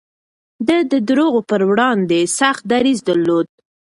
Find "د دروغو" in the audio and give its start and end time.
0.91-1.41